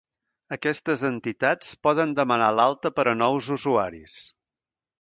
Aquestes 0.55 1.03
entitats 1.09 1.69
poden 1.87 2.15
demanar 2.21 2.49
l'alta 2.61 2.93
per 2.99 3.07
a 3.11 3.13
nous 3.21 3.51
usuaris. 3.59 4.21